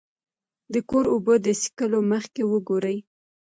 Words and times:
د 0.73 0.75
کور 0.89 1.05
اوبه 1.13 1.35
د 1.45 1.47
څښلو 1.61 1.99
مخکې 2.11 2.41
وګورئ. 2.51 2.97